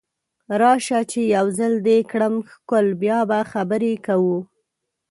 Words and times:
راشه 0.61 0.99
چې 1.11 1.19
یو 1.35 1.45
ځل 1.59 1.73
دې 1.87 1.97
کړم 2.11 2.35
ښکل 2.51 2.85
بیا 3.01 3.19
به 3.29 3.39
خبرې 3.51 3.93
کوو 4.05 4.37